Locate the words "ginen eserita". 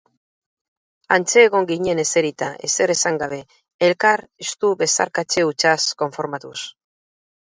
1.71-2.47